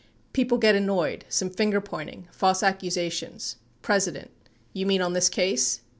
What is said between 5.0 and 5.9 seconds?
on this case?